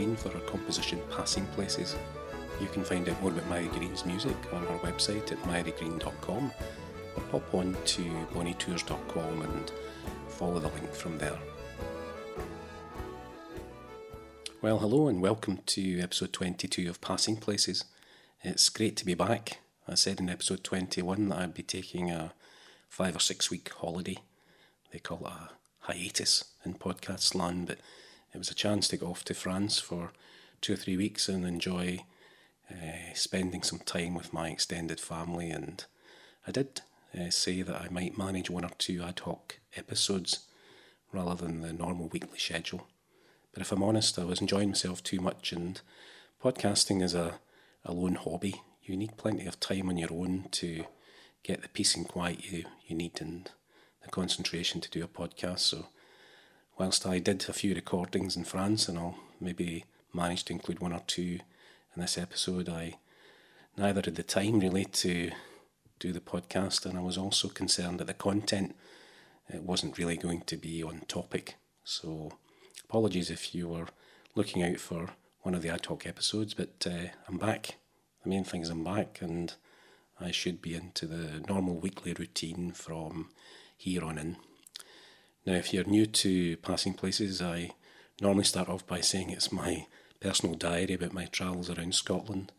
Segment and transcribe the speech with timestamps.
[0.00, 1.94] Green for her composition Passing Places.
[2.58, 6.50] You can find out more about Mary Green's music on her website at marygreen.com
[7.16, 9.72] or pop on to bonnytours.com and
[10.26, 11.38] follow the link from there.
[14.62, 17.84] Well, hello and welcome to episode 22 of Passing Places.
[18.42, 19.58] It's great to be back.
[19.86, 22.32] I said in episode 21 that I'd be taking a
[22.88, 24.16] five or six week holiday.
[24.92, 27.80] They call it a hiatus in podcast land, but
[28.32, 30.12] it was a chance to go off to France for
[30.60, 32.04] two or three weeks and enjoy
[32.70, 35.50] uh, spending some time with my extended family.
[35.50, 35.84] And
[36.46, 36.82] I did
[37.18, 40.46] uh, say that I might manage one or two ad hoc episodes
[41.12, 42.86] rather than the normal weekly schedule.
[43.52, 45.80] But if I'm honest, I was enjoying myself too much, and
[46.42, 47.40] podcasting is a,
[47.84, 48.62] a lone hobby.
[48.82, 50.84] You need plenty of time on your own to
[51.42, 53.50] get the peace and quiet you, you need and
[54.02, 55.60] the concentration to do a podcast.
[55.60, 55.86] So,
[56.80, 60.94] whilst I did a few recordings in France, and I'll maybe manage to include one
[60.94, 61.40] or two
[61.94, 62.94] in this episode, I
[63.76, 65.30] neither had the time really to
[65.98, 68.74] do the podcast, and I was also concerned that the content
[69.50, 71.56] it wasn't really going to be on topic.
[71.84, 72.32] So,
[72.88, 73.88] apologies if you were
[74.34, 75.10] looking out for
[75.42, 77.74] one of the ad hoc episodes, but uh, I'm back.
[78.22, 79.52] The main thing is I'm back, and
[80.18, 83.28] I should be into the normal weekly routine from
[83.76, 84.36] here on in.
[85.46, 87.70] Now, if you're new to Passing Places, I
[88.20, 89.86] normally start off by saying it's my
[90.20, 92.52] personal diary about my travels around Scotland,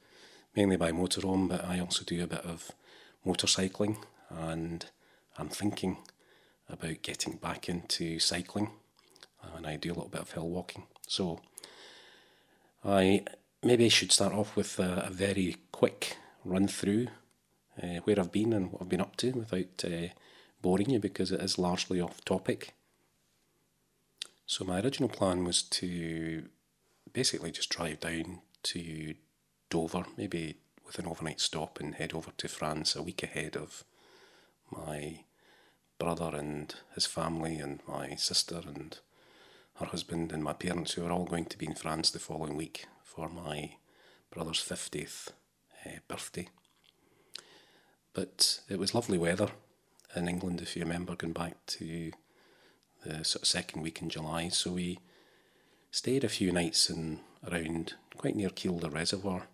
[0.55, 2.71] mainly by motorhome, but I also do a bit of
[3.25, 3.97] motorcycling
[4.31, 4.87] and
[5.37, 5.97] I'm thinking
[6.67, 8.71] about getting back into cycling
[9.55, 10.83] and I do a little bit of hill walking.
[11.07, 11.39] So
[12.83, 13.25] I
[13.61, 17.09] maybe I should start off with a, a very quick run through
[17.81, 20.07] uh, where I've been and what I've been up to without uh,
[20.61, 22.73] boring you because it is largely off topic.
[24.45, 26.49] So my original plan was to
[27.13, 29.15] basically just drive down to
[29.69, 33.83] Dover, maybe with an overnight stop and head over to France a week ahead of
[34.69, 35.23] my
[35.97, 38.99] brother and his family and my sister and
[39.75, 42.57] her husband and my parents who are all going to be in France the following
[42.57, 43.75] week for my
[44.31, 45.29] brother's 50th
[45.85, 46.49] uh, birthday.
[48.13, 49.49] But it was lovely weather
[50.15, 52.11] in England, if you remember, going back to
[53.05, 54.49] the sort of second week in July.
[54.49, 54.99] So we
[55.89, 59.47] stayed a few nights in around quite near Kielder Reservoir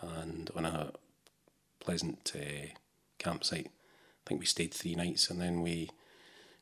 [0.00, 0.92] and on a
[1.80, 2.68] pleasant uh,
[3.18, 3.66] campsite.
[3.66, 5.90] I think we stayed three nights and then we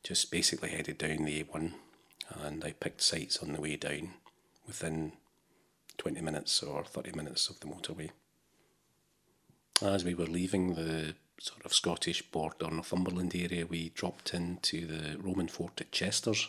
[0.03, 1.73] just basically headed down the A1
[2.43, 4.11] and I picked sites on the way down
[4.67, 5.13] within
[5.99, 8.11] 20 minutes or 30 minutes of the motorway.
[9.83, 15.19] As we were leaving the sort of Scottish border, Northumberland area, we dropped into the
[15.19, 16.49] Roman fort at Chesters,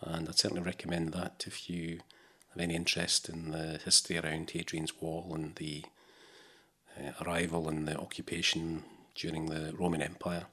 [0.00, 2.00] and I'd certainly recommend that if you
[2.52, 5.84] have any interest in the history around Hadrian's Wall and the
[6.98, 8.82] uh, arrival and the occupation
[9.14, 10.46] during the Roman Empire.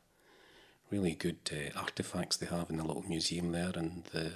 [0.91, 4.34] Really good uh, artifacts they have in the little museum there, and the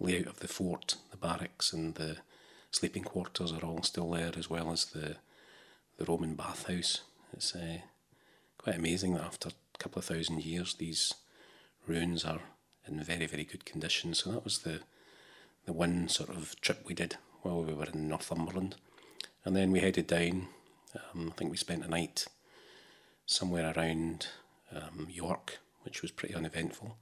[0.00, 2.18] layout of the fort, the barracks, and the
[2.70, 5.16] sleeping quarters are all still there, as well as the
[5.96, 7.02] the Roman bathhouse.
[7.32, 7.78] It's uh,
[8.64, 11.12] quite amazing that after a couple of thousand years, these
[11.86, 12.40] ruins are
[12.88, 14.14] in very, very good condition.
[14.14, 14.80] So that was the
[15.66, 18.76] the one sort of trip we did while we were in Northumberland,
[19.44, 20.48] and then we headed down.
[20.94, 22.26] Um, I think we spent a night
[23.26, 24.28] somewhere around
[24.74, 26.96] um, York, which was pretty uneventful,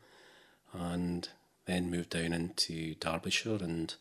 [0.73, 1.29] and
[1.67, 3.63] then moved down into Derbyshire.
[3.63, 3.95] And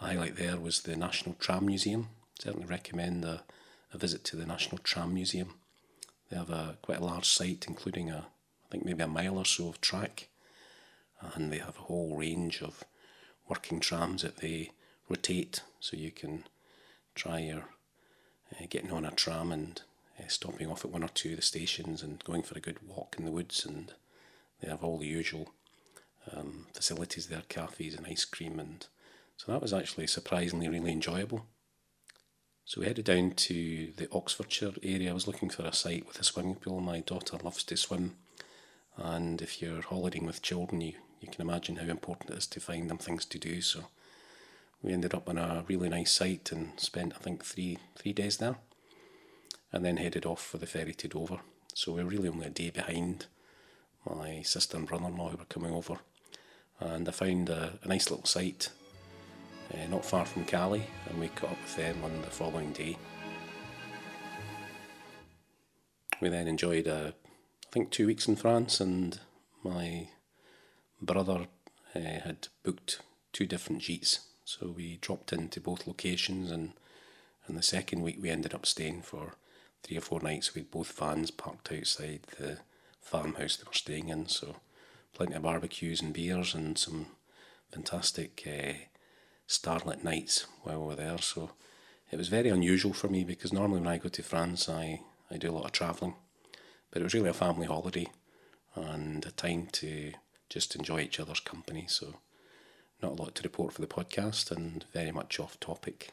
[0.00, 2.08] the highlight there was the National Tram Museum.
[2.40, 3.42] Certainly recommend a,
[3.92, 5.54] a visit to the National Tram Museum.
[6.30, 8.26] They have a quite a large site, including a
[8.66, 10.28] I think maybe a mile or so of track,
[11.34, 12.84] and they have a whole range of
[13.48, 14.72] working trams that they
[15.08, 16.44] rotate, so you can
[17.14, 17.64] try your
[18.52, 19.80] uh, getting on a tram and
[20.18, 22.86] uh, stopping off at one or two of the stations and going for a good
[22.86, 23.64] walk in the woods.
[23.64, 23.92] And
[24.60, 25.54] they have all the usual
[26.36, 28.86] um, facilities there, cafes and ice cream, and
[29.36, 31.46] so that was actually surprisingly really enjoyable.
[32.68, 35.08] So we headed down to the Oxfordshire area.
[35.08, 36.80] I was looking for a site with a swimming pool.
[36.80, 38.16] My daughter loves to swim,
[38.94, 40.92] and if you're holidaying with children, you,
[41.22, 43.62] you can imagine how important it is to find them things to do.
[43.62, 43.84] So
[44.82, 48.36] we ended up on a really nice site and spent I think three three days
[48.36, 48.56] there,
[49.72, 51.40] and then headed off for the ferry to Dover.
[51.72, 53.24] So we were really only a day behind
[54.04, 56.00] my sister and brother-in-law who were coming over,
[56.80, 58.68] and I found a, a nice little site
[59.72, 62.96] uh, not far from Calais, and we caught up with them on the following day.
[66.20, 69.20] We then enjoyed, uh, I think, two weeks in France, and
[69.62, 70.08] my
[71.00, 71.46] brother
[71.94, 73.00] uh, had booked
[73.32, 76.72] two different gîtes So we dropped into both locations, and
[77.46, 79.34] and the second week we ended up staying for
[79.82, 82.58] three or four nights with both vans parked outside the
[83.00, 84.28] farmhouse they were staying in.
[84.28, 84.56] So
[85.14, 87.06] plenty of barbecues and beers and some
[87.70, 88.72] fantastic uh,
[89.48, 91.18] starlit nights while we were there.
[91.18, 91.50] So
[92.12, 95.00] it was very unusual for me because normally when I go to France, I,
[95.30, 96.14] I do a lot of travelling.
[96.90, 98.06] But it was really a family holiday
[98.76, 100.12] and a time to
[100.48, 101.86] just enjoy each other's company.
[101.88, 102.18] So
[103.02, 106.10] not a lot to report for the podcast and very much off topic.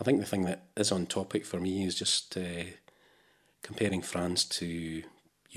[0.00, 2.64] I think the thing that is on topic for me is just uh,
[3.62, 5.02] comparing France to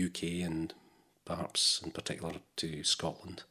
[0.03, 0.73] UK and
[1.25, 3.44] perhaps in particular to Scotland.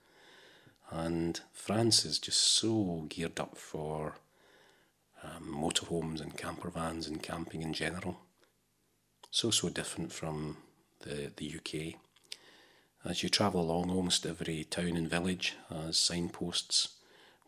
[0.97, 4.15] And France is just so geared up for
[5.25, 8.21] um, motorhomes and camper vans and camping in general.
[9.29, 10.59] So, so different from
[11.01, 11.99] the, the UK.
[13.05, 16.91] As you travel along, almost every town and village has signposts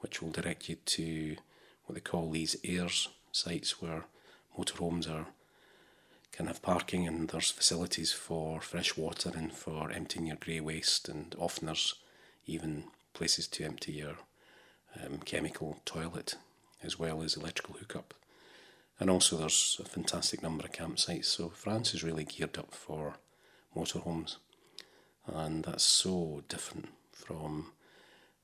[0.01, 1.37] which will direct you to
[1.85, 4.07] what they call these aires sites where
[4.59, 5.27] motorhomes are
[6.33, 11.09] can have parking and there's facilities for fresh water and for emptying your grey waste
[11.09, 11.95] and often there's
[12.45, 12.85] even
[13.17, 14.17] places to empty your
[15.03, 16.37] um, chemical toilet
[16.83, 18.13] as well as electrical hookup.
[19.01, 21.25] And also there's a fantastic number of campsites.
[21.25, 23.15] So France is really geared up for
[23.75, 24.37] motorhomes.
[25.27, 27.73] And that's so different from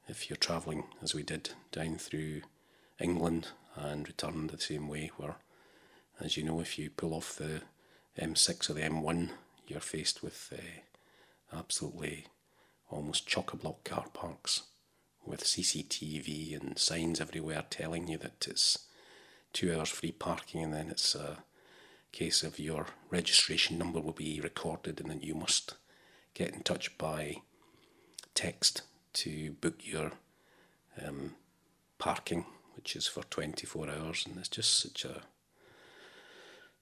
[0.09, 2.41] if you're travelling as we did down through
[2.99, 5.37] England and returned the same way where
[6.21, 7.63] as you know if you pull off the
[8.19, 9.31] M6 or the M1
[9.67, 12.27] you're faced with uh, absolutely
[12.93, 14.63] almost chock-a-block car parks
[15.25, 18.79] with CCTV and signs everywhere telling you that it's
[19.53, 21.39] two hours free parking, and then it's a
[22.11, 25.75] case of your registration number will be recorded, and then you must
[26.35, 27.37] get in touch by
[28.35, 30.13] text to book your
[31.05, 31.35] um,
[31.99, 32.45] parking,
[32.75, 35.23] which is for 24 hours, and it's just such a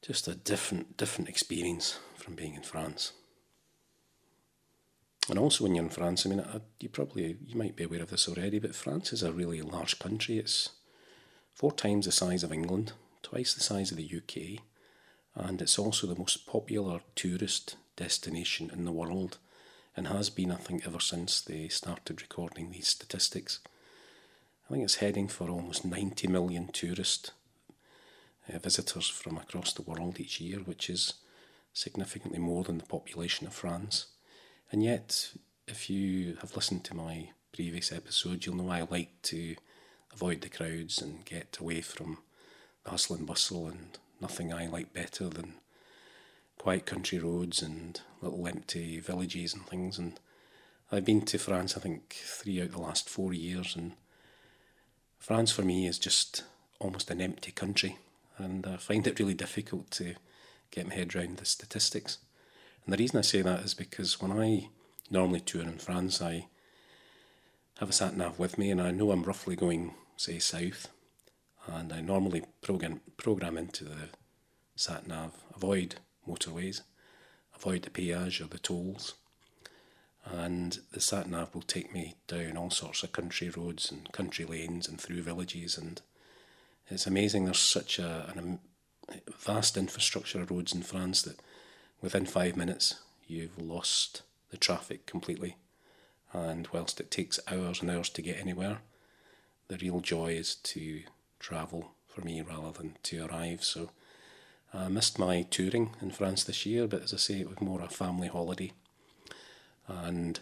[0.03, 3.13] just a different different experience from being in France.
[5.31, 6.45] And also, when you're in France, I mean,
[6.81, 10.01] you probably you might be aware of this already, but France is a really large
[10.01, 10.39] country.
[10.39, 10.71] It's
[11.55, 14.61] four times the size of England, twice the size of the UK,
[15.37, 19.39] and it's also the most popular tourist destination in the world,
[19.97, 23.61] and has been, I think, ever since they started recording these statistics.
[24.69, 27.31] I think it's heading for almost 90 million tourist
[28.53, 31.15] uh, visitors from across the world each year, which is
[31.73, 34.07] significantly more than the population of France.
[34.73, 35.33] And yet,
[35.67, 39.57] if you have listened to my previous episode, you'll know I like to
[40.13, 42.19] avoid the crowds and get away from
[42.85, 45.55] the hustle and bustle, and nothing I like better than
[46.59, 49.99] quiet country roads and little empty villages and things.
[49.99, 50.21] And
[50.93, 53.93] I've been to France, I think, three out of the last four years, and
[55.19, 56.45] France for me is just
[56.79, 57.99] almost an empty country,
[58.39, 60.15] and I find it really difficult to
[60.71, 62.19] get my head around the statistics.
[62.91, 64.69] And the reason I say that is because when I
[65.13, 66.49] normally tour in France, I
[67.79, 70.89] have a sat nav with me and I know I'm roughly going, say, south.
[71.69, 74.09] And I normally program, program into the
[74.75, 76.81] sat nav, avoid motorways,
[77.55, 79.15] avoid the peage or the tolls.
[80.25, 84.45] And the sat nav will take me down all sorts of country roads and country
[84.45, 85.79] lanes and through villages.
[85.79, 86.03] And
[86.89, 88.35] it's amazing there's such a,
[89.09, 91.39] a vast infrastructure of roads in France that
[92.01, 95.57] within five minutes, you've lost the traffic completely.
[96.33, 98.79] And whilst it takes hours and hours to get anywhere,
[99.69, 101.03] the real joy is to
[101.39, 103.65] travel for me rather than to arrive.
[103.65, 103.91] So
[104.73, 107.81] I missed my touring in France this year, but as I say, it was more
[107.81, 108.73] a family holiday.
[109.89, 110.39] And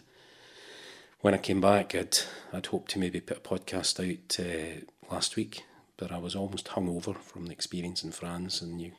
[1.21, 2.17] when I came back, I'd,
[2.53, 5.63] I'd hoped to maybe put a podcast out uh, last week,
[5.97, 8.91] but I was almost hungover from the experience in France, and you,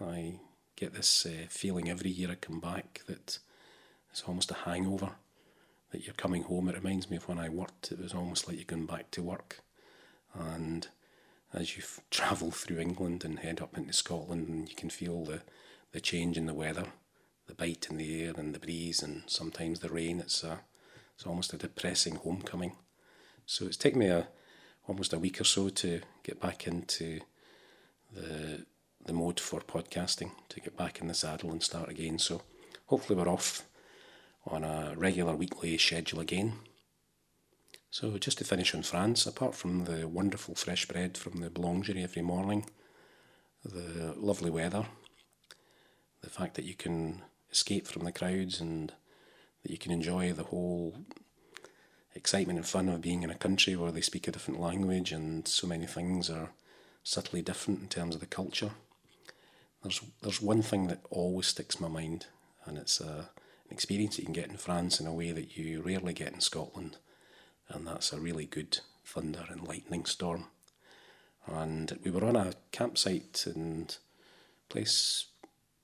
[0.00, 0.40] I
[0.82, 3.38] get this uh, feeling every year I come back that
[4.10, 5.10] it's almost a hangover
[5.92, 6.68] that you're coming home.
[6.68, 9.22] It reminds me of when I worked, it was almost like you're going back to
[9.22, 9.60] work.
[10.34, 10.88] And
[11.54, 15.42] as you travel through England and head up into Scotland, and you can feel the,
[15.92, 16.86] the change in the weather,
[17.46, 20.18] the bite in the air and the breeze, and sometimes the rain.
[20.18, 20.62] It's a,
[21.14, 22.72] it's almost a depressing homecoming.
[23.46, 24.26] So it's taken me a
[24.88, 27.20] almost a week or so to get back into
[28.12, 28.66] the
[29.04, 32.18] the mode for podcasting to get back in the saddle and start again.
[32.18, 32.42] So
[32.86, 33.64] hopefully we're off
[34.46, 36.54] on a regular weekly schedule again.
[37.90, 42.02] So just to finish on France, apart from the wonderful fresh bread from the boulangerie
[42.02, 42.64] every morning,
[43.64, 44.86] the lovely weather,
[46.22, 48.92] the fact that you can escape from the crowds and
[49.62, 50.96] that you can enjoy the whole
[52.14, 55.46] excitement and fun of being in a country where they speak a different language and
[55.46, 56.50] so many things are
[57.02, 58.70] subtly different in terms of the culture.
[59.82, 62.26] There's there's one thing that always sticks my mind,
[62.64, 63.30] and it's a,
[63.66, 66.32] an experience that you can get in France in a way that you rarely get
[66.32, 66.98] in Scotland,
[67.68, 70.46] and that's a really good thunder and lightning storm.
[71.46, 73.88] And we were on a campsite in
[74.68, 75.26] place,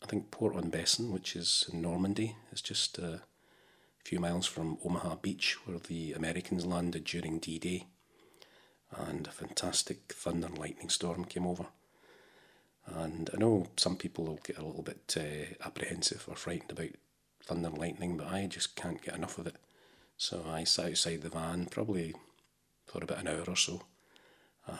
[0.03, 2.37] I think Port-en-Bessin, which is in Normandy.
[2.53, 3.23] It's just a
[4.05, 7.87] few miles from Omaha Beach, where the Americans landed during D Day.
[8.97, 11.67] And a fantastic thunder and lightning storm came over.
[12.95, 16.91] And I know some people will get a little bit uh, apprehensive or frightened about
[17.43, 19.57] thunder and lightning, but I just can't get enough of it.
[20.17, 22.15] So I sat outside the van probably
[22.87, 23.83] for about an hour or so,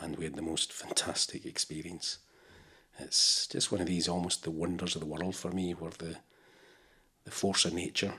[0.01, 2.19] and we had the most fantastic experience.
[2.99, 6.17] It's just one of these almost the wonders of the world for me, where the
[7.25, 8.15] the force of nature,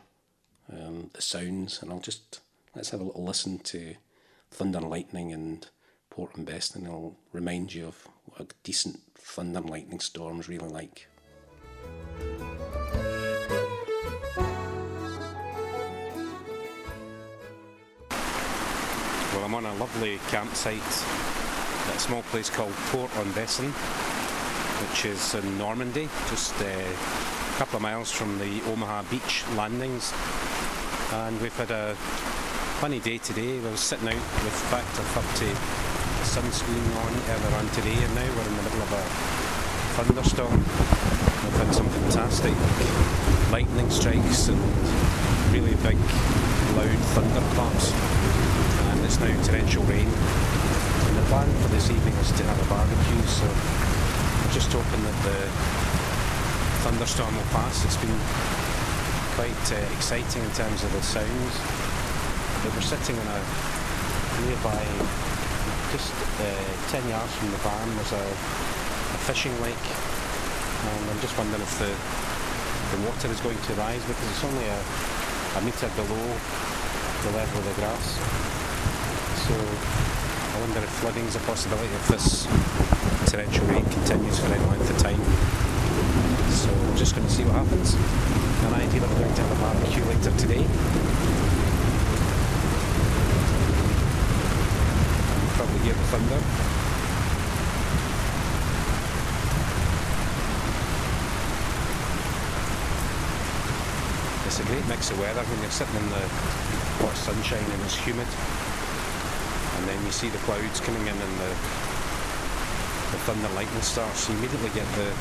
[0.71, 2.41] um, the sounds, and I'll just
[2.75, 3.95] let's have a little listen to
[4.51, 5.67] thunder and lightning and
[6.09, 10.67] Port-en-Bessin, and it'll remind you of what a decent thunder and lightning storm is really
[10.67, 11.07] like.
[19.33, 23.71] Well, I'm on a lovely campsite at a small place called Port-en-Bessin,
[24.81, 30.11] which is in Normandy, just uh, a couple of miles from the Omaha Beach landings.
[31.13, 31.95] And we've had a
[32.79, 33.59] funny day today.
[33.59, 35.88] I was sitting out with Factor 30
[36.25, 39.03] sunscreen on earlier on today and now we're in the middle of a
[39.95, 40.57] thunderstorm.
[40.59, 42.55] We've had some fantastic
[43.51, 44.59] lightning strikes and
[45.53, 45.97] really big
[46.75, 50.07] loud thunderclaps and it's now torrential rain.
[50.07, 55.03] And the plan for this evening is to have a barbecue so I'm just hoping
[55.03, 55.39] that the
[56.83, 57.85] thunderstorm will pass.
[57.85, 58.19] It's been
[59.39, 61.53] quite uh, exciting in terms of the sounds.
[62.63, 63.39] But we're sitting in a
[64.43, 64.83] nearby
[65.91, 69.85] just uh, 10 yards from the barn there's a, a, fishing lake.
[70.85, 74.65] And I'm just wondering if the, the water is going to rise because it's only
[74.69, 74.79] a,
[75.57, 76.25] a metre below
[77.25, 78.05] the level of the grass.
[79.49, 82.45] So I wonder if flooding is a possibility if this
[83.31, 85.21] torrential rain continues for any length of time.
[86.53, 87.97] So we're just going to see what happens.
[88.65, 91.08] And I feel I'm going to have a barbecue later today
[104.47, 106.25] It's a great mix of weather when you're sitting in the
[107.05, 108.25] hot sunshine and it's humid.
[109.77, 111.53] And then you see the clouds coming in and the,
[113.13, 114.27] the thunder lightning starts.
[114.29, 115.13] You immediately get the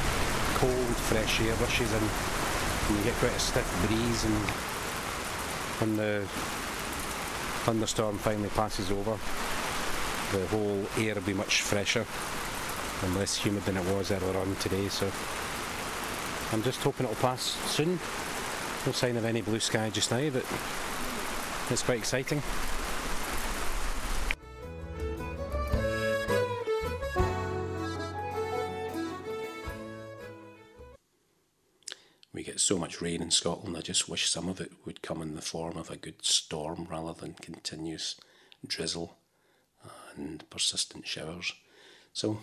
[0.57, 4.41] cold, fresh air rushes in and you get quite a stiff breeze and
[5.85, 6.25] when the
[7.69, 9.19] thunderstorm finally passes over
[10.33, 12.05] the whole air will be much fresher
[13.03, 15.11] and less humid than it was earlier on today so
[16.53, 17.99] I'm just hoping it'll pass soon.
[18.87, 20.45] No sign of any blue sky just now but
[21.71, 22.43] it's quite exciting.
[32.33, 35.23] We get so much rain in Scotland I just wish some of it would come
[35.23, 38.17] in the form of a good storm rather than continuous
[38.67, 39.18] drizzle
[40.19, 41.53] and persistent showers.
[42.13, 42.41] So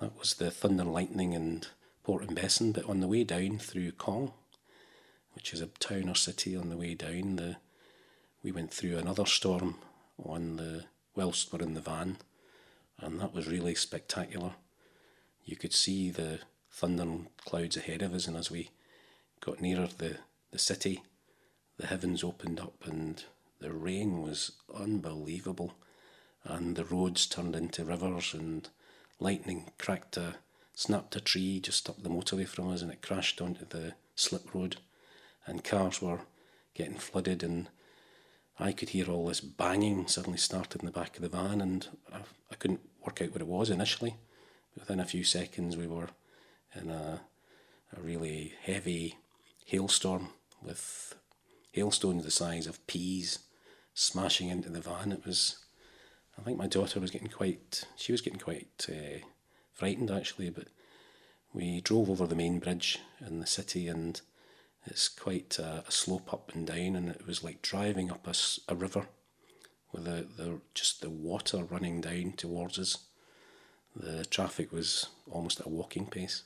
[0.00, 1.66] that was the thunder lightning and
[2.02, 2.72] Port-en-Bessin.
[2.72, 4.32] But on the way down through Caen,
[5.32, 7.56] which is a town or city on the way down, the
[8.42, 9.76] we went through another storm
[10.22, 10.84] on the
[11.16, 12.18] whilst we're in the van,
[12.98, 14.52] and that was really spectacular.
[15.44, 16.40] You could see the
[16.70, 17.06] thunder
[17.46, 18.70] clouds ahead of us, and as we
[19.40, 20.18] got nearer the,
[20.50, 21.02] the city,
[21.78, 23.24] the heavens opened up and
[23.60, 25.74] the rain was unbelievable
[26.44, 28.68] and the roads turned into rivers and
[29.18, 30.36] lightning cracked a
[30.74, 34.54] snapped a tree just up the motorway from us and it crashed onto the slip
[34.54, 34.76] road
[35.46, 36.20] and cars were
[36.74, 37.68] getting flooded and
[38.58, 41.88] I could hear all this banging suddenly started in the back of the van and
[42.12, 42.18] I,
[42.50, 44.16] I couldn't work out what it was initially.
[44.74, 46.08] But within a few seconds we were
[46.74, 47.20] in a,
[47.96, 49.18] a really heavy
[49.66, 50.28] hailstorm
[50.62, 51.14] with
[51.72, 53.40] hailstones the size of peas
[53.92, 55.12] smashing into the van.
[55.12, 55.63] It was
[56.38, 59.24] I think my daughter was getting quite, she was getting quite uh,
[59.72, 60.68] frightened actually, but
[61.52, 64.20] we drove over the main bridge in the city and
[64.86, 68.34] it's quite a, a slope up and down and it was like driving up a,
[68.68, 69.06] a river
[69.92, 72.98] with the, the just the water running down towards us.
[73.94, 76.42] The traffic was almost at a walking pace.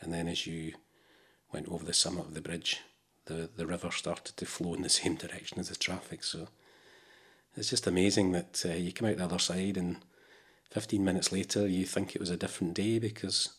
[0.00, 0.74] And then as you
[1.52, 2.80] went over the summit of the bridge,
[3.24, 6.22] the, the river started to flow in the same direction as the traffic.
[6.22, 6.48] So
[7.56, 9.98] it's just amazing that uh, you come out the other side and
[10.70, 13.50] 15 minutes later you think it was a different day because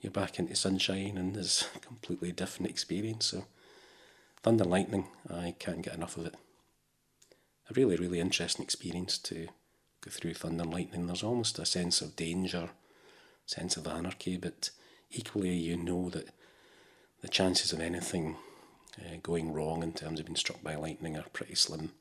[0.00, 3.26] you're back into sunshine and there's a completely different experience.
[3.26, 3.44] So,
[4.42, 6.34] thunder and lightning, I can't get enough of it.
[7.70, 9.48] A really, really interesting experience to
[10.04, 11.06] go through thunder and lightning.
[11.06, 12.70] There's almost a sense of danger,
[13.46, 14.70] sense of anarchy, but
[15.10, 16.30] equally you know that
[17.20, 18.36] the chances of anything
[18.98, 21.92] uh, going wrong in terms of being struck by lightning are pretty slim.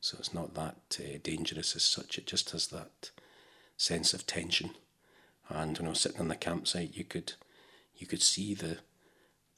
[0.00, 2.16] So it's not that uh, dangerous as such.
[2.16, 3.10] It just has that
[3.76, 4.70] sense of tension.
[5.48, 7.34] And when I was sitting on the campsite, you could
[7.96, 8.78] you could see the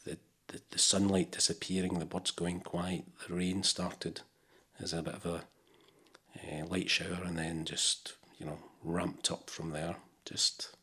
[0.04, 0.18] the,
[0.48, 4.22] the, the sunlight disappearing, the birds going quiet, the rain started
[4.80, 5.44] as a bit of a
[6.42, 9.96] uh, light shower, and then just you know ramped up from there.
[10.24, 10.74] Just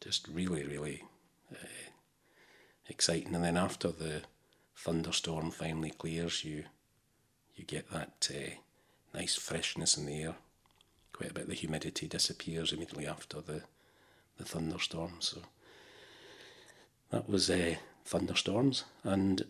[0.00, 1.04] just really really
[1.50, 1.90] uh,
[2.88, 3.34] exciting.
[3.34, 4.22] And then after the
[4.76, 6.64] thunderstorm finally clears, you
[7.60, 8.54] you get that uh,
[9.12, 10.34] nice freshness in the air.
[11.12, 13.62] Quite a bit the humidity disappears immediately after the
[14.38, 15.16] the thunderstorm.
[15.18, 15.40] So
[17.10, 17.74] that was uh,
[18.06, 19.44] thunderstorms, and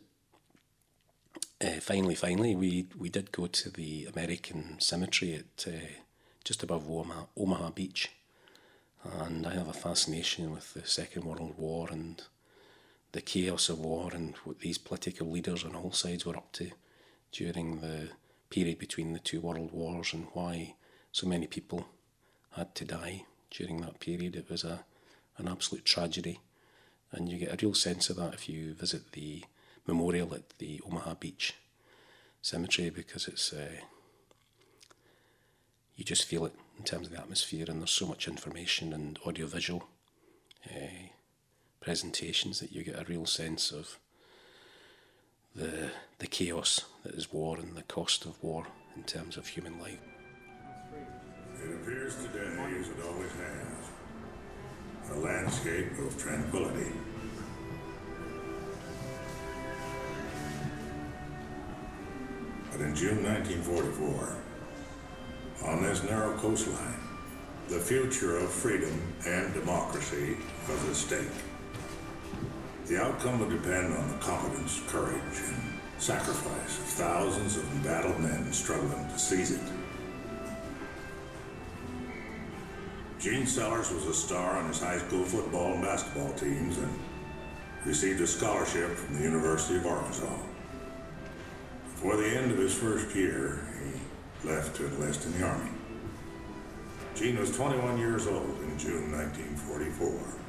[1.60, 5.86] uh, finally, finally, we we did go to the American Cemetery at uh,
[6.42, 8.10] just above Omaha, Omaha Beach,
[9.04, 12.20] and I have a fascination with the Second World War and
[13.12, 16.70] the chaos of war and what these political leaders on all sides were up to
[17.32, 18.10] during the
[18.50, 20.74] period between the two world wars and why
[21.12, 21.86] so many people
[22.52, 24.36] had to die during that period.
[24.36, 24.84] It was a
[25.38, 26.40] an absolute tragedy,
[27.12, 29.44] and you get a real sense of that if you visit the
[29.86, 31.54] memorial at the Omaha Beach
[32.42, 33.80] Cemetery because it's uh,
[35.96, 39.18] you just feel it in terms of the atmosphere, and there's so much information and
[39.26, 39.88] audiovisual
[40.66, 41.08] uh,
[41.80, 43.98] presentations that you get a real sense of
[45.54, 49.78] the the chaos that is war and the cost of war in terms of human
[49.80, 49.98] life.
[51.62, 52.46] It appears today
[52.78, 56.92] as it always has, a landscape of tranquility.
[62.70, 64.36] But in June 1944,
[65.68, 67.00] on this narrow coastline,
[67.68, 70.36] the future of freedom and democracy
[70.68, 71.49] was at stake.
[72.90, 75.14] The outcome would depend on the competence, courage,
[75.46, 79.60] and sacrifice of thousands of embattled men struggling to seize it.
[83.20, 86.98] Gene Sellers was a star on his high school football and basketball teams and
[87.86, 90.36] received a scholarship from the University of Arkansas.
[91.94, 95.70] Before the end of his first year, he left to enlist in the Army.
[97.14, 100.39] Gene was 21 years old in June 1944.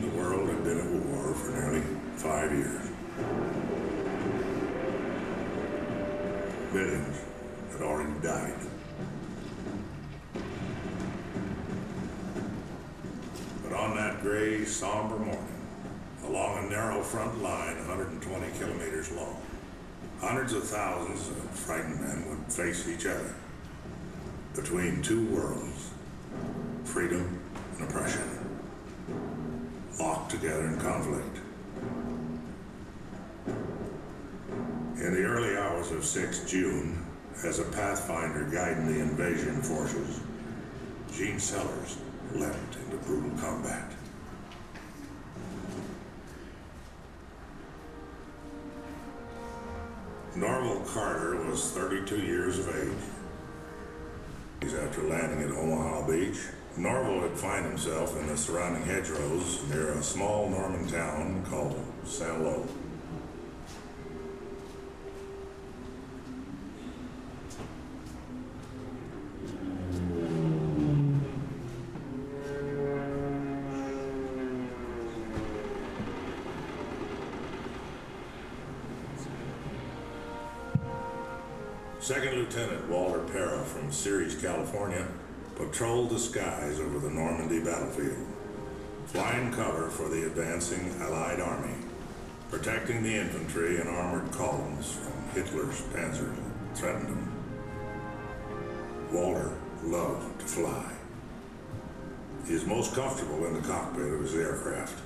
[0.00, 1.82] The world had been at war for nearly
[2.16, 2.90] five years.
[6.72, 7.20] Millions
[7.72, 8.54] had already died.
[13.62, 15.62] But on that gray, somber morning,
[16.26, 19.36] along a narrow front line 120 kilometers long,
[20.20, 23.34] hundreds of thousands of frightened men would face each other
[24.54, 25.90] between two worlds,
[26.84, 27.40] freedom
[27.78, 28.33] and oppression,
[29.98, 31.38] locked together in conflict.
[34.96, 37.04] In the early hours of 6 June,
[37.44, 40.20] as a pathfinder guiding the invasion forces,
[41.12, 41.98] Gene Sellers
[42.32, 43.92] leapt into brutal combat.
[50.36, 52.92] Norval Carter was 32 years of age.
[54.60, 56.38] He's after landing at Omaha Beach,
[56.76, 62.42] Norval would find himself in the surrounding hedgerows near a small Norman town called Saint
[62.42, 62.66] Lo.
[82.00, 85.06] Second Lieutenant Walter Pera from Ceres, California,
[85.74, 88.24] patrolled the skies over the Normandy battlefield,
[89.06, 91.74] flying cover for the advancing Allied army,
[92.48, 97.32] protecting the infantry and armored columns from Hitler's panzers that threatened them.
[99.12, 99.50] Walter
[99.82, 100.92] loved to fly.
[102.46, 105.00] He is most comfortable in the cockpit of his aircraft.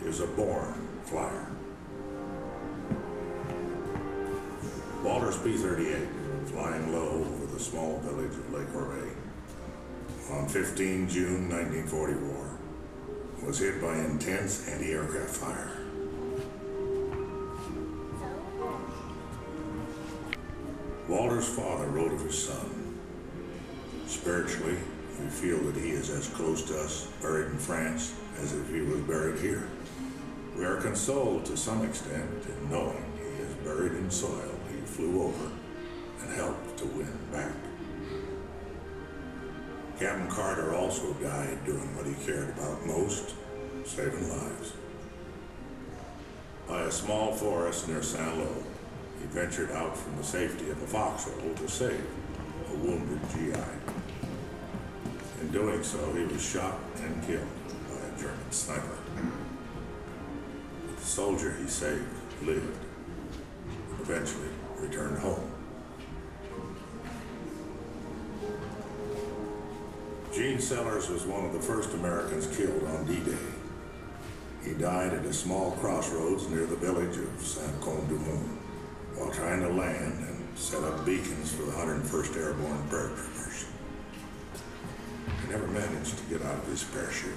[0.00, 0.72] He is a born
[1.04, 1.48] flyer.
[5.04, 9.05] Walter's P-38, flying low over the small village of Lake Corbeil.
[10.28, 15.70] On 15 June 1944, was hit by intense anti-aircraft fire.
[21.08, 22.98] Walter's father wrote of his son.
[24.08, 24.78] Spiritually,
[25.20, 28.12] we feel that he is as close to us, buried in France,
[28.42, 29.68] as if he was buried here.
[30.56, 35.22] We are consoled to some extent in knowing he is buried in soil he flew
[35.22, 35.50] over
[36.22, 37.52] and helped to win back.
[39.98, 43.34] Captain Carter also died doing what he cared about most,
[43.86, 44.74] saving lives.
[46.68, 48.62] By a small forest near Saint-Lô,
[49.20, 52.04] he ventured out from the safety of a foxhole to save
[52.70, 53.58] a wounded GI.
[55.40, 57.46] In doing so, he was shot and killed
[57.88, 58.98] by a German sniper.
[60.86, 62.04] But the soldier he saved
[62.42, 62.84] lived
[63.90, 65.55] and eventually returned home.
[70.46, 73.36] Gene Sellers was one of the first Americans killed on D-Day.
[74.64, 78.46] He died at a small crossroads near the village of Saint-Côme-du-Mont
[79.16, 83.66] while trying to land and set up beacons for the 101st Airborne Paratroopers.
[85.42, 87.34] He never managed to get out of his parachute.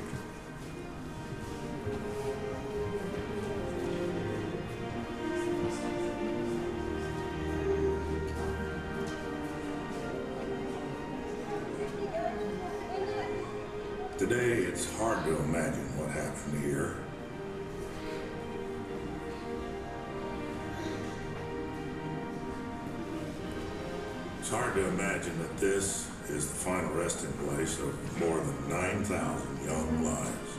[24.49, 29.63] It's hard to imagine that this is the final resting place of more than 9,000
[29.63, 30.57] young lives.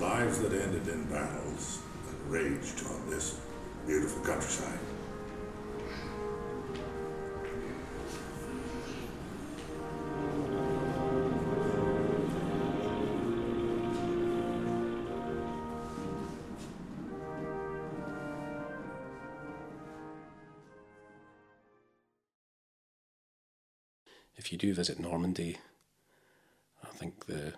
[0.00, 3.38] Lives that ended in battles that raged on this
[3.86, 4.80] beautiful countryside.
[24.62, 25.58] Do visit Normandy,
[26.84, 27.54] I think the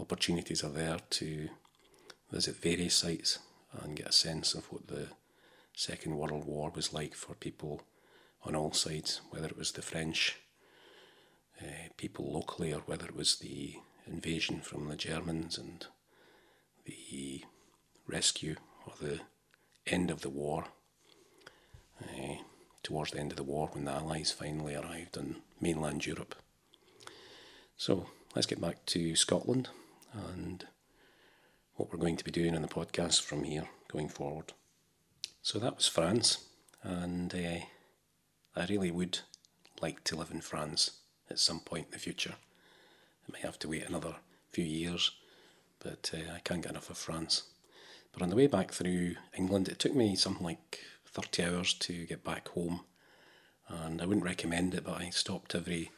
[0.00, 1.48] opportunities are there to
[2.32, 3.38] visit various sites
[3.72, 5.06] and get a sense of what the
[5.76, 7.82] Second World War was like for people
[8.42, 10.40] on all sides, whether it was the French
[11.62, 15.86] uh, people locally or whether it was the invasion from the Germans and
[16.84, 17.44] the
[18.08, 19.20] rescue or the
[19.86, 20.64] end of the war.
[22.02, 22.38] Uh,
[22.82, 26.34] towards the end of the war when the Allies finally arrived in mainland Europe.
[27.78, 29.70] So let's get back to Scotland
[30.12, 30.66] and
[31.76, 34.52] what we're going to be doing on the podcast from here going forward.
[35.40, 36.44] So that was France,
[36.82, 37.64] and uh,
[38.54, 39.20] I really would
[39.80, 40.90] like to live in France
[41.30, 42.34] at some point in the future.
[43.26, 44.16] I may have to wait another
[44.50, 45.12] few years,
[45.78, 47.44] but uh, I can't get enough of France.
[48.12, 52.04] But on the way back through England, it took me something like 30 hours to
[52.04, 52.80] get back home.
[53.68, 55.90] And I wouldn't recommend it, but I stopped every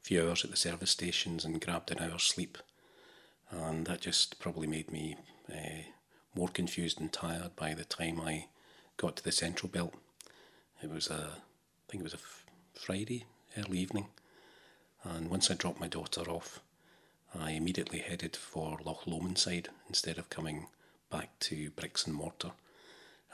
[0.00, 2.58] few hours at the service stations and grabbed an hour's sleep.
[3.50, 5.16] And that just probably made me
[5.50, 5.82] uh,
[6.34, 8.46] more confused and tired by the time I
[8.96, 9.94] got to the central belt.
[10.82, 14.06] It was a, I think it was a f- Friday, early evening.
[15.04, 16.60] And once I dropped my daughter off,
[17.38, 20.66] I immediately headed for Loch Lomond side instead of coming
[21.10, 22.52] back to bricks and mortar.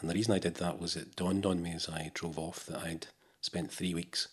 [0.01, 2.67] And the reason I did that was it dawned on me as I drove off
[2.67, 3.07] that I'd
[3.49, 4.29] spent three weeks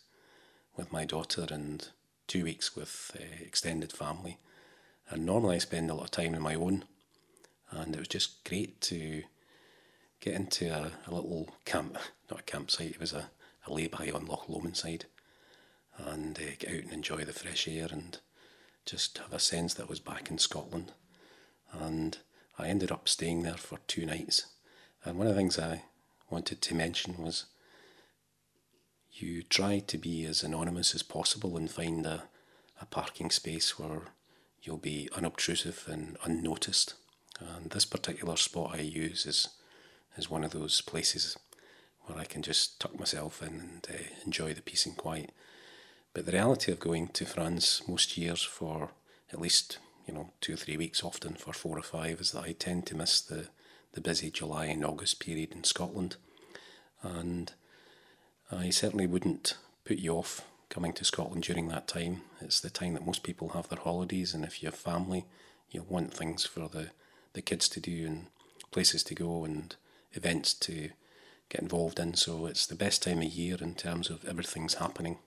[0.76, 1.88] with my daughter and
[2.28, 4.40] two weeks with uh, extended family.
[5.10, 6.84] And normally I spend a lot of time on my own,
[7.72, 9.24] and it was just great to
[10.20, 11.98] get into a, a little camp,
[12.30, 13.30] not a campsite, it was a,
[13.66, 15.06] a lay-by on Loch Lomond side,
[15.98, 18.18] and uh, get out and enjoy the fresh air and
[18.86, 20.92] just have a sense that I was back in Scotland.
[21.72, 22.18] And
[22.60, 24.48] I ended up staying there for two nights.
[25.06, 25.84] And one of the things I
[26.30, 27.46] wanted to mention was
[29.16, 32.24] you try to be as anonymous as possible and find a,
[32.82, 34.02] a parking space where
[34.62, 36.96] you'll be unobtrusive and unnoticed.
[37.40, 39.50] And this particular spot I use is
[40.18, 41.38] is one of those places
[42.06, 45.32] where I can just tuck myself in and uh, enjoy the peace and quiet.
[46.14, 48.92] But the reality of going to France most years for
[49.34, 52.44] at least you know two or three weeks, often for four or five, is that
[52.44, 53.48] I tend to miss the
[53.94, 56.18] the busy July and August period in Scotland,
[57.02, 57.54] and
[58.52, 62.22] I certainly wouldn't put you off coming to Scotland during that time.
[62.42, 65.26] It's the time that most people have their holidays, and if you have family,
[65.72, 66.92] you'll want things for the,
[67.34, 68.28] the kids to do and
[68.72, 69.76] places to go and
[70.14, 70.90] events to
[71.50, 72.14] get involved in.
[72.16, 75.18] So it's the best time of year in terms of everything's happening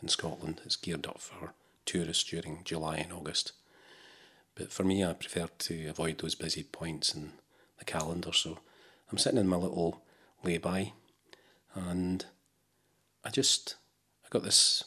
[0.00, 0.60] in Scotland.
[0.64, 1.52] It's geared up for
[1.84, 3.52] tourists during July and August.
[4.54, 7.32] But for me, I prefer to avoid those busy points in
[7.78, 8.32] the calendar.
[8.32, 8.58] So
[9.10, 10.02] I'm sitting in my little
[10.44, 10.92] lay-by,
[11.74, 12.26] and
[13.24, 13.76] I just
[14.24, 14.84] I got this.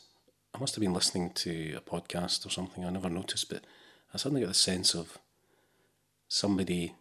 [0.54, 2.86] I must have been listening to a podcast or something.
[2.86, 3.63] I never noticed, but
[4.13, 5.17] I suddenly got the sense of
[6.28, 6.95] somebody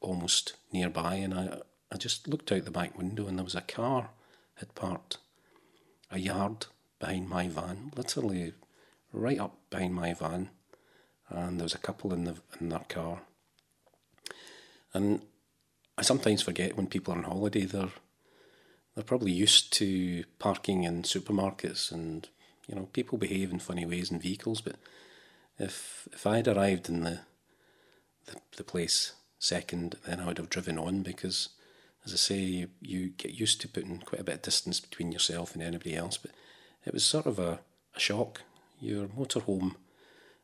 [0.00, 1.60] almost nearby, and I
[1.92, 4.10] I just looked out the back window, and there was a car
[4.56, 5.18] had parked
[6.10, 6.66] a yard
[6.98, 8.52] behind my van, literally
[9.12, 10.50] right up behind my van,
[11.28, 13.22] and there was a couple in the in their car.
[14.92, 15.22] And
[15.96, 17.90] I sometimes forget when people are on holiday, they're
[18.94, 22.28] they're probably used to parking in supermarkets, and
[22.66, 24.60] you know people behave in funny ways in vehicles.
[24.60, 24.76] But
[25.58, 27.20] if if I'd arrived in the
[28.26, 31.48] the, the place second, then I would have driven on because,
[32.04, 35.54] as I say, you, get used to putting quite a bit of distance between yourself
[35.54, 36.18] and anybody else.
[36.18, 36.32] But
[36.84, 37.60] it was sort of a,
[37.96, 38.42] a shock.
[38.78, 39.76] Your motorhome,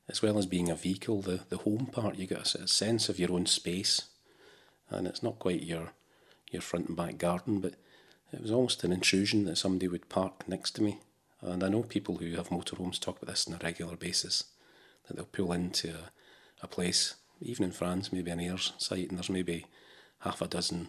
[0.09, 3.09] as well as being a vehicle, the, the home part, you get a, a sense
[3.09, 4.03] of your own space.
[4.89, 5.93] And it's not quite your
[6.51, 7.75] your front and back garden, but
[8.33, 10.99] it was almost an intrusion that somebody would park next to me.
[11.41, 14.45] And I know people who have motorhomes talk about this on a regular basis,
[15.07, 16.11] that they'll pull into a,
[16.63, 19.67] a place, even in France, maybe an aire site, and there's maybe
[20.21, 20.89] half a dozen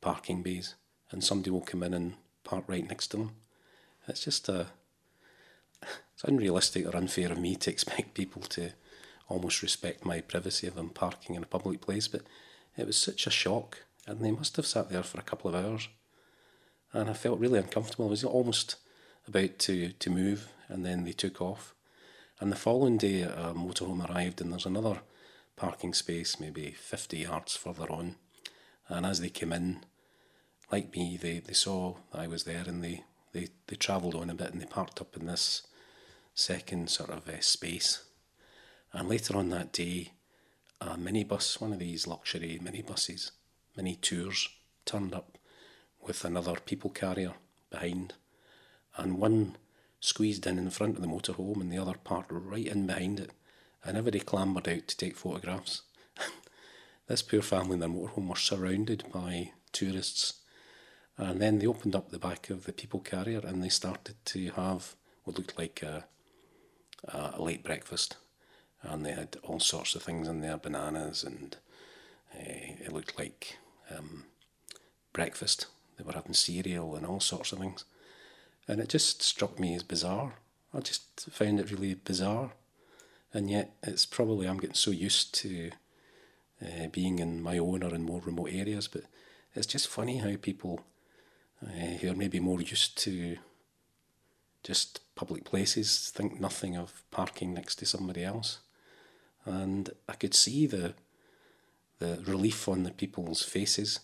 [0.00, 0.74] parking bays,
[1.10, 3.30] and somebody will come in and park right next to them.
[4.06, 4.66] It's just a,
[5.82, 8.70] it's unrealistic or unfair of me to expect people to
[9.28, 12.22] almost respect my privacy if I'm parking in a public place, but
[12.76, 15.64] it was such a shock, and they must have sat there for a couple of
[15.64, 15.88] hours,
[16.94, 18.06] and I felt really uncomfortable.
[18.06, 18.76] I was almost
[19.26, 21.74] about to, to move, and then they took off.
[22.40, 25.00] And the following day, a motorhome arrived, and there's another
[25.56, 28.14] parking space, maybe 50 yards further on.
[28.88, 29.84] And as they came in,
[30.70, 34.34] like me, they, they saw I was there and they, they, they travelled on a
[34.34, 35.62] bit and they parked up in this
[36.34, 38.04] second sort of uh, space.
[38.92, 40.12] And later on that day,
[40.80, 43.30] a minibus, one of these luxury minibuses,
[43.76, 44.48] mini tours,
[44.84, 45.38] turned up
[46.06, 47.32] with another people carrier
[47.70, 48.14] behind.
[48.96, 49.56] And one
[50.00, 53.30] squeezed in in front of the motorhome and the other parked right in behind it.
[53.84, 55.82] And everybody clambered out to take photographs.
[57.06, 60.34] this poor family in their motorhome were surrounded by tourists
[61.16, 64.50] and then they opened up the back of the people carrier and they started to
[64.52, 66.04] have what looked like a,
[67.08, 68.16] a late breakfast.
[68.82, 71.56] And they had all sorts of things in there bananas, and
[72.34, 72.42] uh,
[72.84, 73.56] it looked like
[73.96, 74.24] um,
[75.14, 75.68] breakfast.
[75.96, 77.84] They were having cereal and all sorts of things.
[78.66, 80.34] And it just struck me as bizarre.
[80.72, 82.52] I just found it really bizarre.
[83.32, 85.70] And yet, it's probably I'm getting so used to
[86.62, 89.02] uh, being in my own or in more remote areas, but
[89.54, 90.80] it's just funny how people
[91.64, 91.68] uh,
[92.00, 93.36] who are maybe more used to
[94.62, 98.58] just public places think nothing of parking next to somebody else.
[99.44, 100.94] And I could see the
[102.00, 104.00] the relief on the people's faces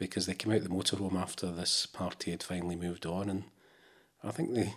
[0.00, 3.44] because they came out the motorhome after this party had finally moved on and
[4.24, 4.74] I think they,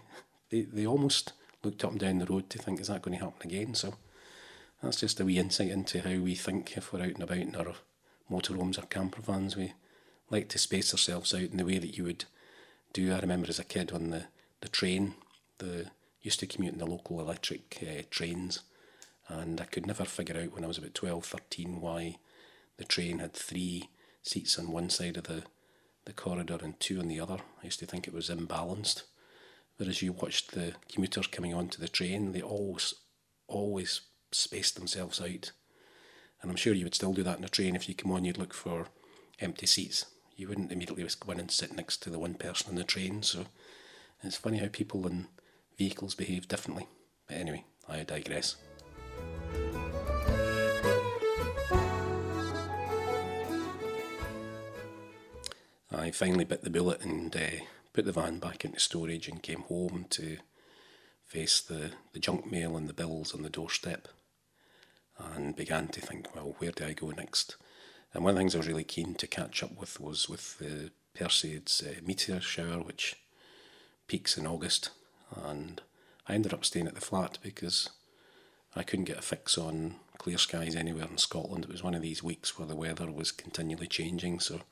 [0.51, 1.31] they, they almost
[1.63, 3.73] looked up and down the road to think, is that going to happen again?
[3.73, 3.95] So
[4.81, 7.55] that's just a wee insight into how we think if we're out and about in
[7.55, 7.73] our
[8.29, 9.55] motorhomes or camper vans.
[9.55, 9.73] We
[10.29, 12.25] like to space ourselves out in the way that you would
[12.91, 13.13] do.
[13.13, 14.25] I remember as a kid on the,
[14.59, 15.15] the train,
[15.59, 15.87] the
[16.21, 18.61] used to commute in the local electric uh, trains,
[19.29, 22.17] and I could never figure out when I was about 12, 13 why
[22.77, 23.89] the train had three
[24.23, 25.43] seats on one side of the,
[26.05, 27.37] the corridor and two on the other.
[27.61, 29.03] I used to think it was imbalanced.
[29.77, 32.95] But as you watched the commuters coming onto the train, they always,
[33.47, 35.51] always spaced themselves out.
[36.41, 37.75] And I'm sure you would still do that in a train.
[37.75, 38.87] If you come on, you'd look for
[39.39, 40.05] empty seats
[40.35, 43.23] you wouldn't immediately go in and sit next to the one person on the train.
[43.23, 43.45] So
[44.23, 45.27] it's funny how people in
[45.77, 46.87] vehicles behave differently.
[47.27, 48.55] But anyway, I digress.
[56.03, 57.63] I finally bit the bullet and uh,
[57.93, 60.35] put the van back into storage and came home to
[61.23, 64.09] face the, the junk mail and the bills on the doorstep
[65.17, 67.55] and began to think, well, where do I go next?
[68.13, 70.57] And one of the things I was really keen to catch up with was with
[70.57, 73.15] the Perseids uh, meteor shower, which
[74.09, 74.89] peaks in August.
[75.33, 75.81] And
[76.27, 77.89] I ended up staying at the flat because
[78.75, 81.63] I couldn't get a fix on clear skies anywhere in Scotland.
[81.63, 84.63] It was one of these weeks where the weather was continually changing, so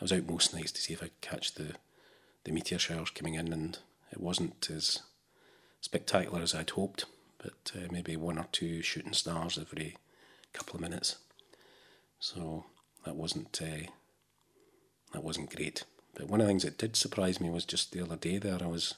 [0.00, 1.74] I was out most nights to see if I could catch the,
[2.44, 3.78] the meteor showers coming in, and
[4.12, 5.02] it wasn't as
[5.80, 7.04] spectacular as I'd hoped,
[7.38, 9.96] but uh, maybe one or two shooting stars every
[10.52, 11.16] couple of minutes.
[12.20, 12.66] So
[13.04, 13.90] that wasn't uh,
[15.12, 15.84] that wasn't great.
[16.14, 18.58] But one of the things that did surprise me was just the other day there
[18.60, 18.94] I was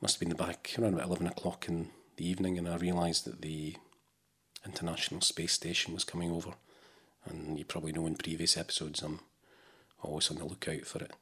[0.00, 3.24] must have been the back around about eleven o'clock in the evening, and I realised
[3.24, 3.76] that the
[4.64, 6.52] International Space Station was coming over.
[7.24, 9.20] And you probably know in previous episodes I'm
[10.06, 11.12] always on the lookout for it.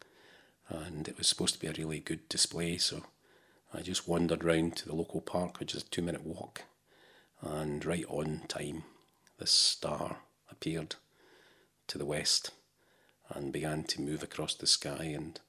[0.69, 3.05] And it was supposed to be a really good display, so
[3.73, 6.63] I just wandered round to the local park, which is a two minute walk,
[7.41, 8.85] and right on time,
[9.39, 10.19] this star
[10.51, 10.97] appeared
[11.89, 12.53] to the west
[13.31, 15.13] and began to move across the sky.
[15.15, 15.41] And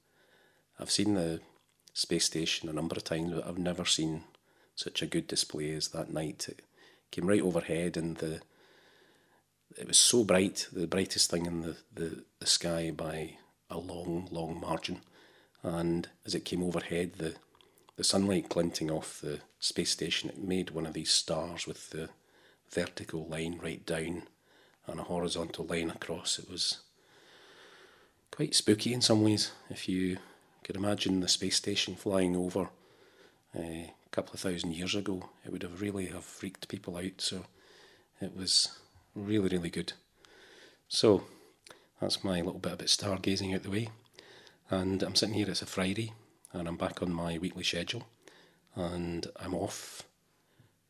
[0.79, 1.41] I've seen the
[1.93, 4.23] space station a number of times, but I've never seen
[4.75, 6.47] such a good display as that night.
[6.49, 6.61] It
[7.11, 8.41] came right overhead, and the
[9.77, 13.38] it was so bright, the brightest thing in the, the, the sky by
[13.69, 15.01] a long, long margin.
[15.63, 17.35] And as it came overhead, the
[17.95, 22.09] the sunlight glinting off the space station, it made one of these stars with the
[22.69, 24.23] vertical line right down
[24.88, 26.38] and a horizontal line across.
[26.38, 26.81] It was
[28.31, 29.51] quite spooky in some ways.
[29.69, 30.17] If you
[30.63, 32.69] could imagine the space station flying over
[33.57, 37.21] uh, a couple of thousand years ago, it would have really have freaked people out.
[37.21, 37.45] So
[38.19, 38.77] it was
[39.15, 39.93] really, really good.
[40.88, 41.23] So
[41.99, 43.89] that's my little bit about stargazing out the way.
[44.69, 46.13] And I'm sitting here, it's a Friday,
[46.54, 48.06] and I'm back on my weekly schedule.
[48.75, 50.04] And I'm off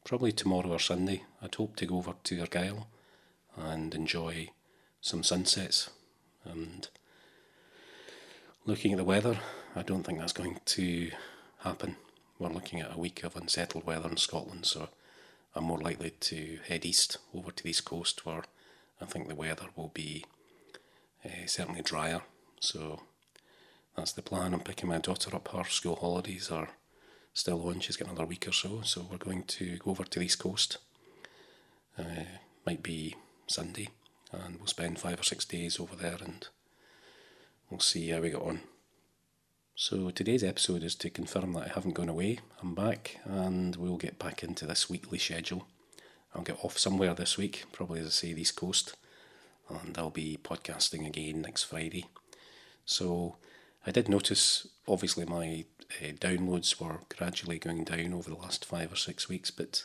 [0.03, 1.23] probably tomorrow or Sunday.
[1.41, 2.87] I'd hope to go over to Argyll
[3.55, 4.49] and enjoy
[5.01, 5.89] some sunsets.
[6.43, 6.87] And
[8.65, 9.39] looking at the weather,
[9.75, 11.11] I don't think that's going to
[11.59, 11.97] happen.
[12.39, 14.89] We're looking at a week of unsettled weather in Scotland, so
[15.55, 18.43] I'm more likely to head east over to the east coast where
[19.01, 20.25] I think the weather will be
[21.23, 22.21] uh, certainly drier.
[22.59, 23.01] So
[23.95, 24.53] that's the plan.
[24.53, 25.47] I'm picking my daughter up.
[25.47, 26.69] Her school holidays are
[27.33, 27.79] still on.
[27.79, 28.81] She's got another week or so.
[28.83, 30.77] So we're going to go over to the East Coast.
[31.97, 32.25] Uh,
[32.65, 33.15] might be
[33.47, 33.89] Sunday.
[34.31, 36.47] And we'll spend five or six days over there and
[37.69, 38.59] we'll see how we get on.
[39.77, 42.39] So today's episode is to confirm that I haven't gone away.
[42.61, 45.67] I'm back and we'll get back into this weekly schedule.
[46.33, 48.95] I'll get off somewhere this week, probably as I say, the East Coast.
[49.69, 52.05] And I'll be podcasting again next Friday.
[52.85, 53.35] So
[53.85, 55.65] I did notice, obviously, my
[56.01, 59.83] uh, downloads were gradually going down over the last five or six weeks, but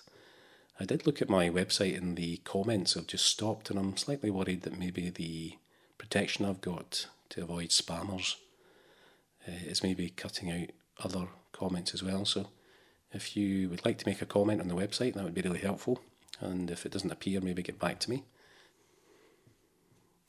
[0.78, 4.30] I did look at my website and the comments have just stopped, and I'm slightly
[4.30, 5.58] worried that maybe the
[5.98, 8.36] protection I've got to avoid spammers
[9.66, 10.68] is maybe cutting out
[11.04, 12.24] other comments as well.
[12.24, 12.48] So
[13.12, 15.60] if you would like to make a comment on the website, that would be really
[15.60, 16.00] helpful.
[16.40, 18.24] And if it doesn't appear, maybe get back to me.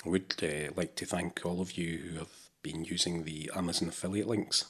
[0.06, 3.88] I would uh, like to thank all of you who have been using the Amazon
[3.90, 4.66] affiliate links.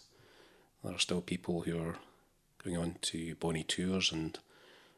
[0.84, 1.96] There are still people who are
[2.64, 4.38] going on to Bonnie Tours and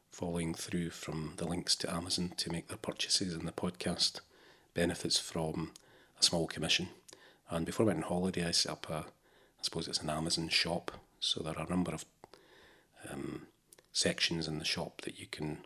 [0.09, 4.19] following through from the links to Amazon to make their purchases, and the podcast
[4.73, 5.71] benefits from
[6.19, 6.89] a small commission.
[7.49, 9.05] And before I went on holiday, I set up a,
[9.63, 10.91] suppose it's an Amazon shop.
[11.19, 12.05] So there are a number of
[13.09, 13.47] um,
[13.91, 15.65] sections in the shop that you can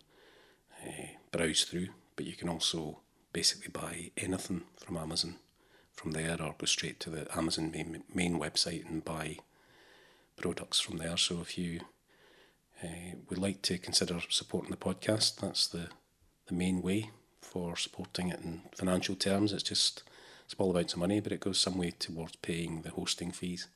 [0.85, 2.99] uh, browse through, but you can also
[3.33, 5.35] basically buy anything from Amazon
[5.93, 9.37] from there or go straight to the Amazon main, main website and buy
[10.35, 11.17] products from there.
[11.17, 11.81] So if you
[12.83, 15.89] uh, would like to consider supporting the podcast, that's the,
[16.45, 17.09] the main way
[17.41, 19.51] for supporting it in financial terms.
[19.51, 20.03] It's just
[20.47, 23.67] small amounts of money, but it goes some way towards paying the hosting fees.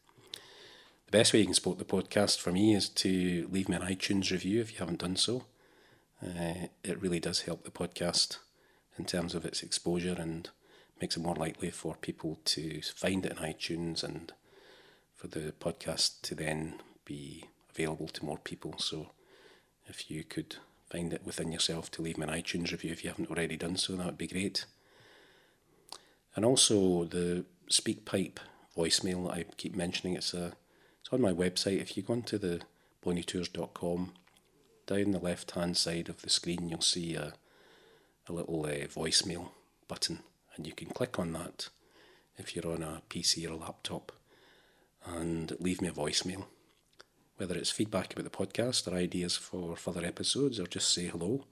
[1.12, 3.82] The best way you can support the podcast for me is to leave me an
[3.82, 5.44] iTunes review if you haven't done so.
[6.26, 8.38] Uh, it really does help the podcast
[8.98, 10.52] in terms of its exposure and
[11.02, 14.32] makes it more likely for people to find it in iTunes and
[15.14, 18.76] for the podcast to then be available to more people.
[18.78, 19.12] So
[19.88, 20.56] if you could
[20.90, 23.76] find it within yourself to leave me an iTunes review if you haven't already done
[23.76, 24.64] so, that would be great.
[26.38, 28.38] And also the SpeakPipe
[28.78, 30.54] voicemail I keep mentioning, it's a
[31.12, 31.82] it's on my website.
[31.82, 32.62] If you go onto the
[33.06, 34.14] bonnietours.com,
[34.88, 37.34] down the left hand side of the screen you'll see a,
[38.28, 39.50] a little uh, voicemail
[39.88, 40.20] button
[40.56, 41.70] and you can click on that
[42.38, 44.12] if you're on a PC or a laptop
[45.06, 46.46] and leave me a voicemail.
[47.38, 51.46] Whether it's feedback about the podcast or ideas for further episodes or just say hello,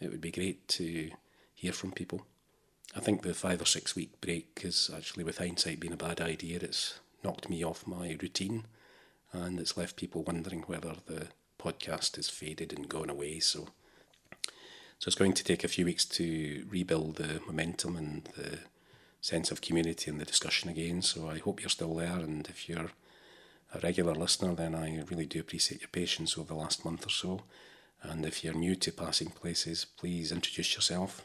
[0.00, 1.10] it would be great to
[1.54, 2.26] hear from people.
[2.94, 6.20] I think the five or six week break is actually, with hindsight, been a bad
[6.20, 6.58] idea.
[6.60, 8.64] It's knocked me off my routine
[9.32, 11.28] and it's left people wondering whether the
[11.58, 13.40] podcast has faded and gone away.
[13.40, 13.68] So
[15.02, 18.60] so it's going to take a few weeks to rebuild the momentum and the
[19.20, 21.02] sense of community and the discussion again.
[21.02, 22.20] So I hope you're still there.
[22.20, 22.92] And if you're
[23.74, 27.10] a regular listener, then I really do appreciate your patience over the last month or
[27.10, 27.42] so.
[28.00, 31.22] And if you're new to Passing Places, please introduce yourself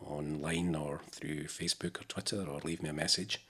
[0.00, 3.44] online or through Facebook or Twitter or leave me a message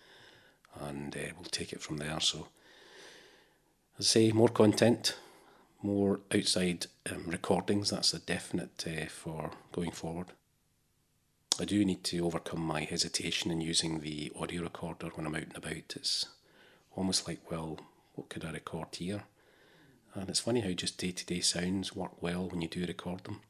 [0.80, 2.18] and uh, we'll take it from there.
[2.18, 2.48] So,
[4.00, 5.16] I say, more content,
[5.82, 7.90] more outside um, recordings.
[7.90, 10.28] That's a definite uh, for going forward.
[11.58, 15.42] I do need to overcome my hesitation in using the audio recorder when I'm out
[15.42, 15.96] and about.
[15.96, 16.26] It's
[16.94, 17.80] almost like, well,
[18.14, 19.24] what could I record here?
[20.14, 23.24] And it's funny how just day to day sounds work well when you do record
[23.24, 23.40] them.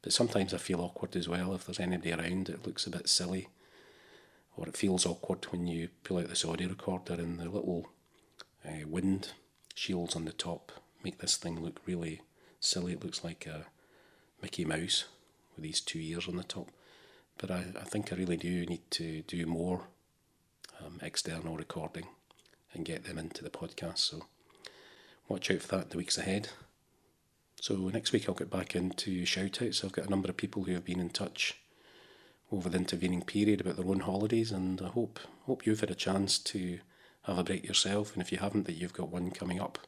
[0.00, 2.48] But sometimes I feel awkward as well if there's anybody around.
[2.48, 3.48] It looks a bit silly,
[4.56, 7.90] or it feels awkward when you pull out this audio recorder and the little
[8.66, 9.32] uh, wind
[9.78, 10.72] shields on the top
[11.04, 12.20] make this thing look really
[12.58, 12.92] silly.
[12.92, 13.66] It looks like a
[14.42, 15.04] Mickey Mouse
[15.54, 16.68] with these two ears on the top.
[17.38, 19.82] But I, I think I really do need to do more
[20.84, 22.08] um, external recording
[22.74, 23.98] and get them into the podcast.
[23.98, 24.26] So
[25.28, 26.48] watch out for that in the weeks ahead.
[27.60, 29.84] So next week I'll get back into shout outs.
[29.84, 31.56] I've got a number of people who have been in touch
[32.50, 35.94] over the intervening period about their own holidays and I hope hope you've had a
[35.94, 36.80] chance to
[37.24, 39.78] have a break yourself and if you haven't that you've got one coming up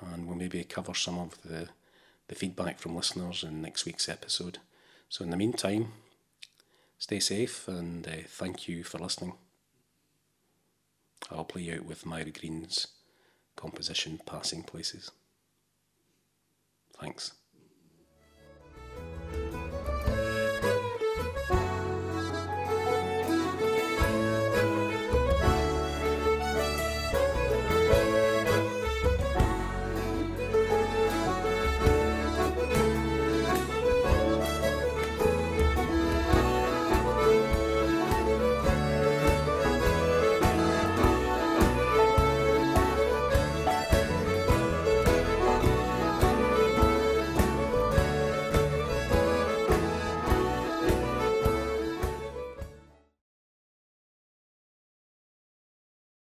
[0.00, 1.68] and we'll maybe cover some of the,
[2.28, 4.58] the feedback from listeners in next week's episode.
[5.08, 5.92] So in the meantime,
[6.98, 9.34] stay safe and uh, thank you for listening.
[11.30, 12.88] I'll play out with Myra Green's
[13.56, 15.10] composition Passing Places.
[16.98, 17.32] Thanks.